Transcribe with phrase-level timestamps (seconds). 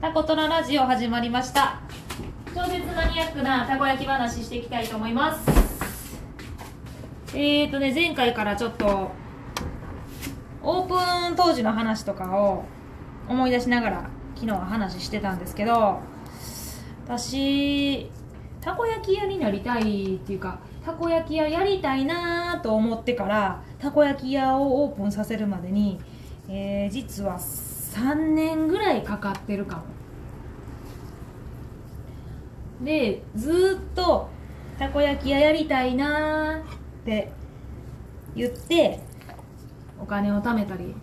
[0.00, 1.78] タコトララジオ始まりました。
[2.54, 5.46] 超絶マニアックなたこ焼き話していきたいと思います。
[7.34, 9.10] えーとね前回からちょっと
[10.62, 10.94] オープ
[11.32, 12.64] ン当時の話とかを
[13.28, 16.00] 思い出しながら昨日は話してたんですけど
[17.04, 18.10] 私
[18.62, 26.00] たこ焼き屋になりたいっていうかたこ焼き屋やりたいなと思ってからたこ焼き屋をオープンさせるまでに、
[26.48, 27.38] えー実は
[27.90, 29.82] 3年ぐらいかかってるかも。
[32.84, 34.28] でずっと
[34.78, 36.62] たこ焼き屋やりたいなーっ
[37.04, 37.30] て
[38.34, 39.00] 言って
[40.00, 40.94] お金を貯めたり、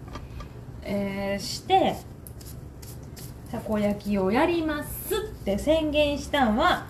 [0.81, 1.97] えーして
[3.51, 6.87] たこ焼きをやりますって宣言したんは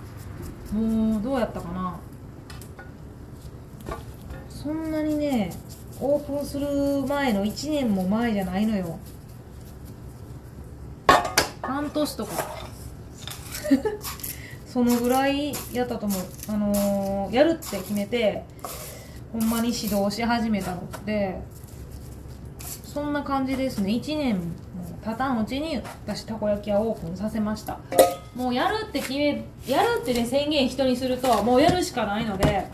[0.71, 1.99] もうどうやったかな。
[4.49, 5.51] そんなにね
[5.99, 6.67] オープンする
[7.07, 8.97] 前の1年も前じゃないのよ。
[11.77, 12.31] 半年とか。
[14.65, 16.21] そのぐらいやったと思う。
[16.49, 18.43] あのーやるって決めて
[19.31, 21.39] ほんまに指導し始めたのって
[22.85, 23.91] そんな感じですね。
[23.91, 24.41] 1年も
[25.03, 27.77] 経たんうちに私たこ焼き屋オープンさせました。
[28.35, 32.65] もうやるって決めやるってね宣言人にするともうやるしかないので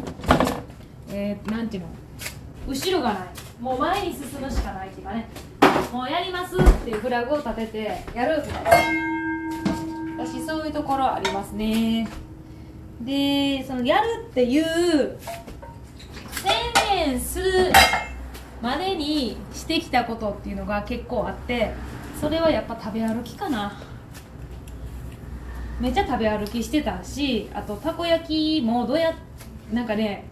[1.09, 1.89] えー、ていうの？
[2.67, 3.27] 後ろがない。
[3.59, 5.27] もう前に進むしかないっていうかね。
[5.93, 10.25] もうやりますっていうフラグを立ててやるみたいな。
[10.25, 12.09] 私そういうところありますね。
[13.01, 14.63] でそのやるっていう
[16.31, 16.51] 宣
[17.07, 17.71] 言する
[18.59, 21.71] までにしてきたことっていうのが結構あって
[22.19, 23.79] それはやっぱ食べ歩きかな。
[25.79, 29.13] めっちゃ食べ歩きしてたしあとたこ焼きもどうや
[29.71, 30.25] なんかね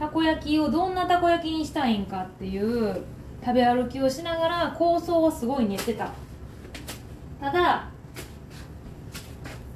[0.00, 3.04] たこ焼きをどんなたこ焼きにしたいんかっていう
[3.42, 6.10] 食べ歩きをしながら構想をすごい練ってた。
[7.40, 7.88] ただ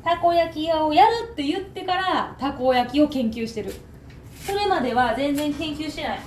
[0.04, 3.72] たこ焼き屋をやるって言ってからたこ焼きを研究してる。
[4.38, 6.20] それまでは全然研究してない。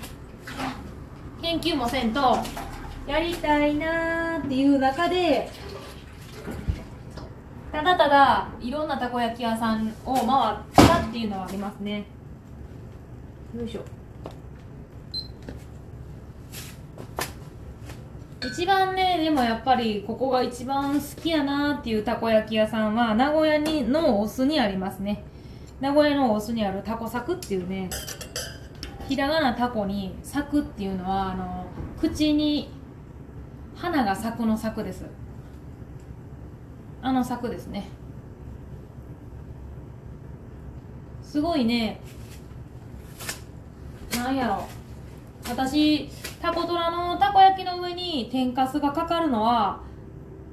[1.41, 2.37] 研究もせんと
[3.05, 5.49] やりたいなーっていう中で
[7.71, 10.25] ただただいろんなたこ焼き屋さんを回っ
[10.73, 12.07] たっていうのはありますね。
[13.55, 13.81] よいしょ。
[18.45, 25.23] 一番ねでもやっぱりここが一番好きやなっていうたこ焼き屋さんは名古屋にのお酢にありますね。
[25.79, 27.89] 名古屋のお酢にあるたこさくっていうね
[29.07, 31.65] ひらがなたこに咲くっていうのはあの
[31.99, 32.69] 口に
[33.75, 35.05] 花が咲くの咲くです。
[37.01, 37.89] あの咲くですね。
[41.23, 42.01] すごいね。
[44.15, 44.67] なんやろ。
[45.47, 46.09] 私
[46.41, 49.81] タコトラのたこ焼きの上に天かすがかかるのは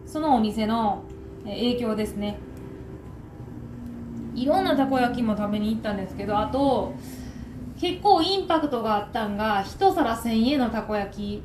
[0.07, 1.05] そのお店の
[1.45, 2.39] 影響ですね。
[4.35, 6.93] いろんなたこ焼きも食べに行ったんですけどあと
[7.79, 11.43] 結構インパクトがあったんが一皿1000円のたこ焼き。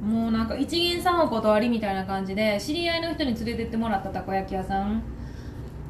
[0.00, 5.02] もうなんか一元さんお断りみたいな感じで知り合いの人に連れてってもらったたこ焼き屋さん。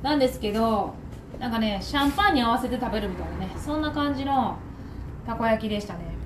[0.03, 0.95] なんですけど
[1.39, 4.57] なんかねシャンパンに合わせて食べるみたいなねそんな感じの
[5.27, 6.18] たこ焼きでしたね。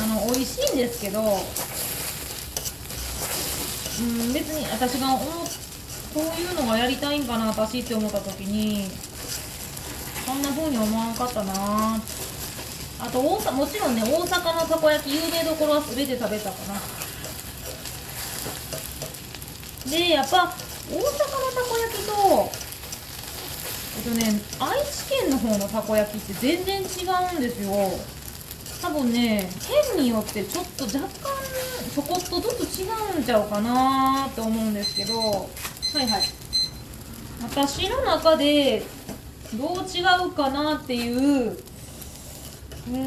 [0.00, 1.20] あの美味しいんですけど
[4.00, 5.24] うん別に私が思
[6.14, 8.88] こういうのがやりたいんかな私って思った時に
[10.24, 12.00] そんな風に思わんかったな。
[13.00, 16.80] あと大阪もちろんね大阪のたこ焼き有名どころは全て食べたかな。
[19.90, 20.52] でやっぱ
[20.90, 21.14] 大阪のた
[21.62, 22.50] こ焼きと
[23.98, 26.84] えっとね愛知県の方のたこ焼きって全然違
[27.36, 27.70] うんですよ。
[28.80, 29.48] 多分ね
[29.94, 31.08] 県によってちょっと若干
[31.94, 35.18] ちょこっとずつ違うんちゃうかなと思うんですけど。
[35.20, 36.22] はいはい。
[37.42, 38.82] 私の中で
[39.54, 41.56] どう違うかなっていう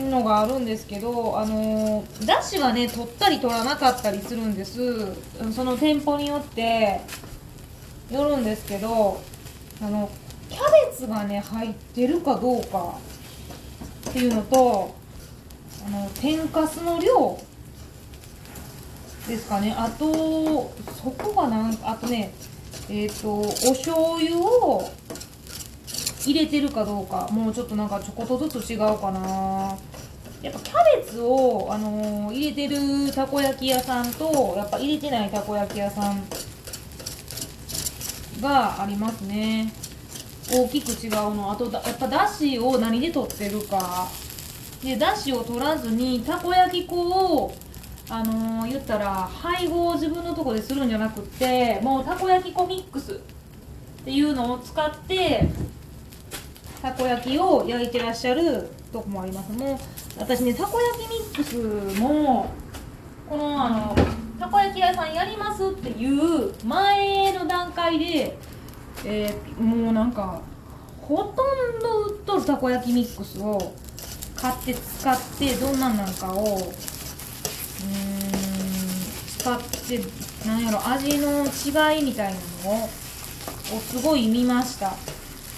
[0.09, 5.15] のがあるんですけどあのだしはね取ったり取らなかったりするんです。
[5.53, 7.01] その店舗によって
[8.09, 9.21] よるんですけど
[9.81, 10.09] あの
[10.50, 12.97] キャベツがね入ってるかどうか
[14.09, 14.95] っていうのと
[15.86, 17.39] あの天かすの量
[19.28, 19.74] ですかね。
[19.78, 20.74] あと
[21.04, 22.33] そこがなんかあとね
[22.89, 24.92] えっ、とお醤油を
[26.25, 27.28] 入れてるかどうか。
[27.31, 29.75] もうちょっとなんかちょこっとずつ違うかな。
[30.42, 36.24] やっぱキャベツを、あのー入れてるたこ焼き屋さんとやっぱ入れてないたこ焼き屋さん
[38.42, 39.72] がありますね。
[40.51, 41.51] 大きく違うの。
[41.51, 44.07] あとやっぱだしを何で取ってるか。
[44.83, 46.95] でだしを取らずにたこ焼き粉
[47.36, 47.54] を
[48.10, 53.16] あのー言ったら配合を自分のとこでするんじゃなくってもうたこ焼き粉ミックスっ
[54.04, 55.48] ていうのを使って
[56.81, 59.78] たこ焼きを焼いてらっしゃるとこもありますもう
[60.18, 61.44] 私ねたこ焼きミック
[61.95, 62.51] スも
[63.30, 63.95] このあの
[64.39, 68.38] たこ焼き屋さんやりますっていう前の段階で、
[69.06, 70.42] えーもうなんか
[71.01, 71.36] ほとん
[71.80, 73.74] ど売っとるたこ焼きミックスを
[74.41, 76.71] 買って使ってどんなんなんかをうーん
[79.38, 79.99] 使って
[80.47, 82.89] なんやろ味の違いみたいなのを
[83.79, 84.93] すごい見ました。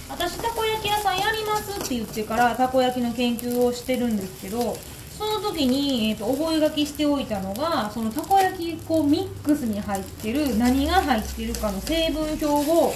[0.09, 4.77] 私たこ焼き屋さんやりますって言ってからたこ焼きの研究をしてるんですけど
[5.18, 12.94] その時に、えー、と覚書きしておいたのがそのたこ焼きこうミックスに入ってる何が入ってるかの成分表を、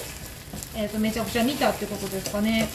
[0.76, 2.68] えー、とめちゃくちゃ見たってことですかね。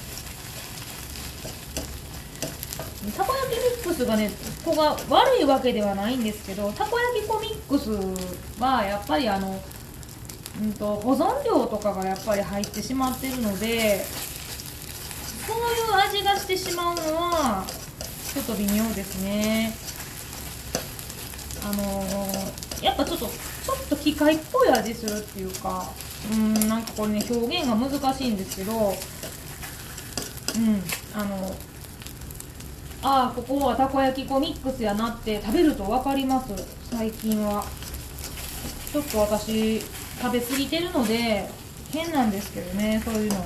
[3.11, 4.31] たこ焼きミックスがね
[4.65, 7.91] ここが悪いわけではないんですけどたこ焼き粉ミックス
[8.63, 9.61] はやっぱりあの
[10.61, 14.05] うんと保存料とかがやっぱり入ってしまってるので
[15.47, 17.65] そういう味がしてしまうのは
[18.33, 19.75] ちょっと微妙ですね。
[21.65, 25.89] あのーやっぱちょっとちょっと機械っぽい味するっていうか
[26.33, 28.75] うんなんかこれね表現が難しいんですけどう
[30.59, 30.83] ん
[31.15, 31.55] あの
[33.05, 36.53] ああここはたこ焼き粉ミックスやなって食べると分かります。
[36.91, 37.65] 最近は。
[38.93, 41.49] ちょっと私食べ過ぎてるので
[41.91, 43.03] 変なんですけどね。
[43.05, 43.41] そういうの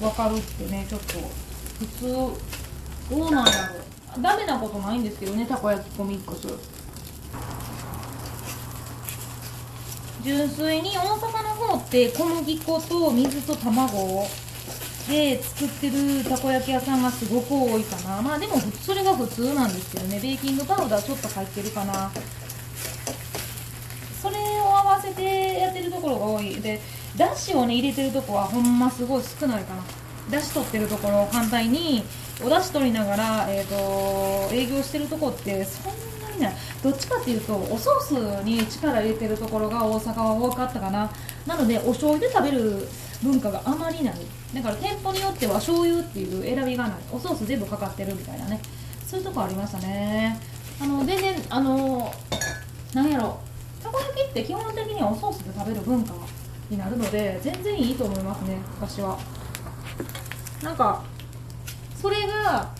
[0.00, 0.86] 分かるってね。
[0.88, 1.14] ちょっと
[1.78, 3.74] 普通どうなんやろ
[4.18, 6.46] うダメなことないんですけどねたこ焼き粉ミックス。
[10.22, 14.26] 純粋に大阪の方って小麦粉と水と卵
[15.08, 18.22] で作ってるたこ焼き屋さんがすごく多いかな。
[18.22, 20.18] まあでもそれが普通なんですけどね。
[20.18, 22.10] ベーキングパウダーちょっと入ってるかな。
[24.22, 24.40] それを
[24.78, 26.54] 合わせてやってるところが多い。
[26.56, 26.80] で
[27.18, 29.82] だしをね入れてるとこはほんますごい少ないかな。
[30.30, 32.02] だし取ってるところ反対に
[32.42, 35.92] おだし取りながら、えー、と営業してるとこってそん
[36.22, 36.54] なにない。
[36.82, 41.12] どっちかっていうとおソースに力入れてるところが大阪は多かったかな。
[41.46, 42.88] なのでお醤油で食べる
[43.24, 44.14] 文化があまりない。
[44.54, 46.96] だから店舗によっては醤油っていう選びがない。
[47.10, 48.60] おソース全部かかってるみたいなね。
[49.06, 50.38] そういうとこありましたね。
[50.80, 52.12] あの全然あの
[52.92, 53.40] なんやろ。
[53.82, 56.14] たこ焼きって基本的にはおソースで食べる文化
[56.70, 58.58] になるので全然いいと思いますね。
[58.80, 59.18] 私は。
[60.62, 61.02] なんか
[62.00, 62.70] それが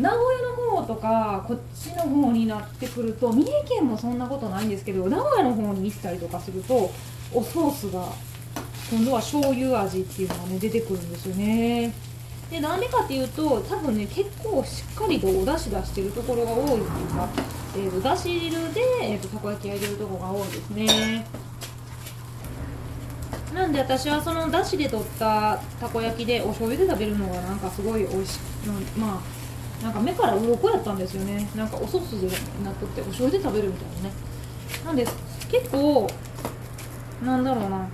[0.00, 6.90] 名古屋の方とかこっちの方になってくると三重県もそんなことないんですけど名古屋の方に行ったりとかすると
[7.32, 8.06] おソースが
[8.90, 11.92] 今度は醤油味っていうのがね出てくるんですよね。
[12.50, 17.28] でなんでかっていうと多分ね結構しっかりとお出汁出してるところが多いっていうか、
[17.76, 21.26] えー、とだし汁で、えー、とたこ焼き焼いてるところが多いですね。
[23.52, 28.38] なんで私はそのだしで取ったたこ焼きでお醤油で食べるのがなんかすごい美味しい
[28.98, 31.48] まあなんか目から鱗やったんですよね。
[31.54, 32.28] なんかおソースで
[32.64, 34.14] なっとってお醤油で食べるみたいなね。
[34.86, 35.06] なんで
[35.50, 36.08] 結構
[37.22, 37.88] なんだろうな。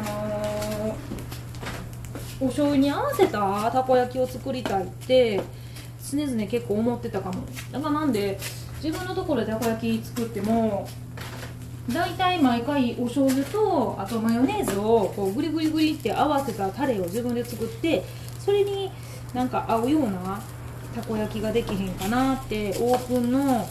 [0.00, 0.96] の
[2.40, 5.40] お醤油に合わせたたこ焼きを作りたいって
[6.10, 7.44] 常々結構思ってたかも。
[7.70, 8.38] だからなんで
[8.82, 10.88] 自分のところでたこ焼き作っても
[11.92, 18.04] 大体毎回お醤油とあとマヨネーズをこうグリグリグリって合わせたタレを自分で作って
[18.38, 18.90] それに
[19.34, 20.40] なんか合うような
[20.94, 23.68] たこ焼きができへんかなってオープンの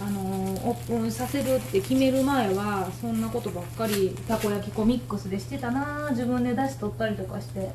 [0.00, 7.70] あのオープンさせるって決める前はそんなことばっかりたこ焼き粉ミックスでしてたな自分で出し取ったりとかして。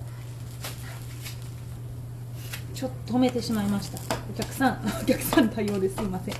[2.84, 4.00] ちょっと止めてしまいました。
[4.30, 4.82] お客さん。
[5.01, 6.36] お客さん対応ですいません。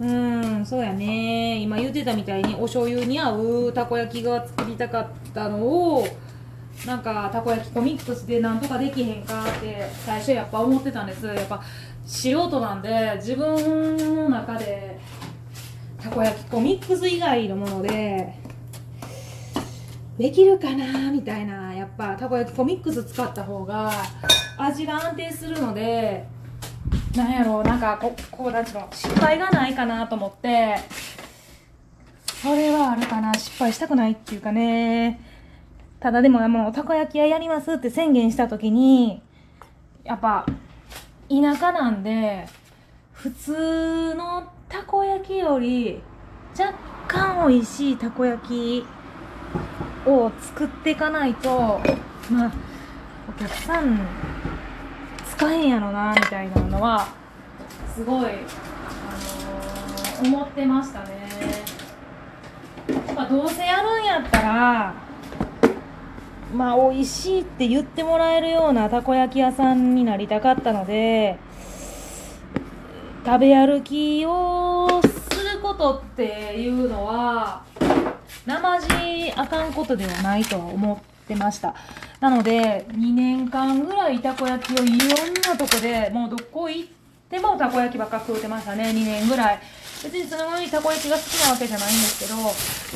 [0.00, 1.60] うんそうやね。
[1.60, 6.06] 今言ってたみたいにお醤油に合うたこ焼きが作りたかったのを
[6.86, 11.26] なんかたこ焼き粉ミックスでなんとかできへんかって最初やっぱ思ってたんです。
[11.26, 11.62] やっぱ
[12.04, 14.98] 素人なんで自分の中で
[16.02, 18.34] たこ焼き粉ミックス以外のもので
[20.18, 23.92] できるかなみたいなやっぱたこ焼き粉ミックス使った方が
[24.58, 26.26] 味が安定するので
[27.16, 30.76] なんやろうなんかここうなんちの失敗がないかなと思って
[32.42, 35.31] それはあるかな失敗したくないっていうかね。
[36.02, 39.22] ただでももうたこ焼き屋やりますって宣言した時に
[40.02, 40.44] やっぱ
[41.28, 42.48] 田舎なんで
[43.12, 46.02] 普通のたこ焼きより
[46.58, 46.74] 若
[47.06, 48.84] 干美味しいたこ焼き
[50.04, 51.80] を作っていかないと
[52.28, 52.52] まあ
[53.28, 54.00] お客さん
[55.30, 57.06] 使えんやろなみたいなのは
[57.94, 58.42] すごい、あのー
[60.22, 61.28] 思ってましたね。
[63.14, 64.94] まあどうせやるんやったら
[66.52, 71.38] まあ美味しいって言ってもらえるようなたこ焼き屋さんになりたかったので
[73.24, 77.64] 食べ歩きをすることっていうのは
[78.46, 81.74] 生地あかんことではないとは思ってました。
[82.20, 84.98] なので2年間ぐらいたこ焼きをいろん
[85.44, 86.90] なとこでもうどこ行っ
[87.28, 89.60] てもたこ焼きばっか食うてましたね2年ぐらい。
[90.02, 92.34] 別にそのままにたこ焼きが好きなわけじゃないんですけど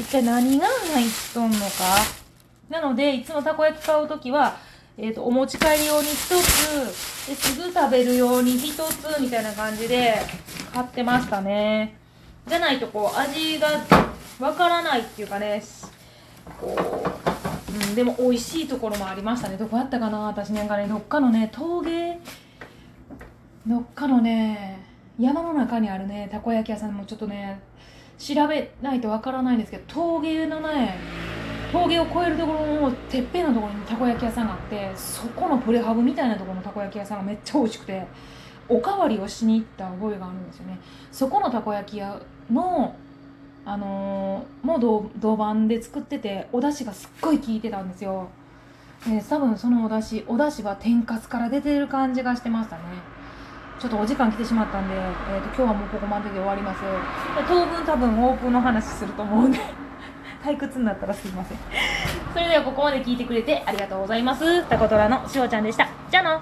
[0.02, 2.25] 一体何が入っとんのか
[2.68, 4.56] なのでいつもたこ焼き買う時は
[4.98, 8.82] えーと、お持ち帰り用に1つですぐ食べるように1
[9.16, 10.14] つみたいな感じで
[10.72, 11.98] 買ってましたね。
[12.46, 13.68] じゃないとこう味が
[14.40, 15.62] わからないっていうかね
[16.58, 17.04] こ
[17.68, 19.58] う、うん、でも美味しいところもありましたね。
[19.58, 22.18] どこやったかな私なんかねどっかのね陶芸
[23.66, 24.82] どっかのね
[25.18, 27.60] 山の中にあるねたこ焼き屋さんもちょっとね
[28.18, 30.96] 調べないとわからないんですけど陶芸のね
[31.72, 38.06] 峠を越えるところのてっぺんのところにたこ焼き屋さんがあってそこのプレハブみたいなところのたこ焼き屋さんがめっちゃ美味しくて
[38.68, 40.78] おかわりをしに行った覚えがあるんですよね。
[41.12, 42.20] そこのたこ焼き屋
[42.50, 42.94] の
[43.64, 48.28] あのー、もう銅板で作っててお出汁がすっごい効いてたんですよ。
[49.06, 52.82] で多分そのお出汁お出汁は天かすから出てる感じがしてましたね。
[53.78, 56.80] ちょっとお時間来てしまったんで、えーと、今日はもうここまでで終わります。
[57.46, 59.85] 当分多分オープンの話すると思うんで。
[60.46, 61.58] 退屈になったらすいません。
[62.32, 64.64] それではここまで聞いてくれてありがとうございます。
[64.68, 65.88] タコトラのしおちゃんでした。
[66.08, 66.40] じゃあの